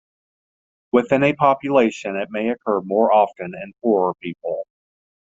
Within 0.91 1.21
a 1.21 1.33
population 1.33 2.15
it 2.15 2.29
may 2.31 2.49
occur 2.49 2.81
more 2.81 3.13
often 3.13 3.53
in 3.53 3.73
poorer 3.83 4.15
people. 4.15 4.65